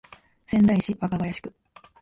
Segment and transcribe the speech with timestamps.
[0.47, 1.53] 仙台市若林区